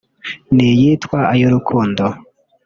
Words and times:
n’iyitwa 0.55 1.19
’Ay’urukundo’ 1.33 2.03